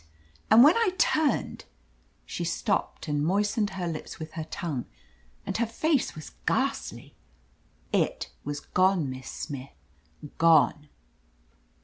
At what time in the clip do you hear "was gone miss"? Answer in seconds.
8.43-9.29